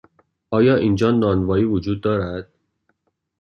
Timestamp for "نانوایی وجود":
1.11-2.01